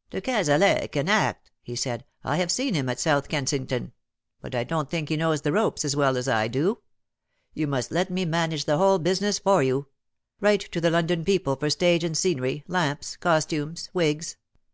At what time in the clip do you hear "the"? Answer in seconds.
5.40-5.50, 8.76-8.76, 10.82-10.90